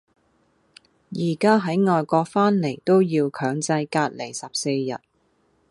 [1.11, 4.99] 而家喺外國返嚟都要強制隔離十四日